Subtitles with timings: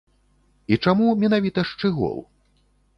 [0.71, 2.17] І чаму менавіта шчыгол?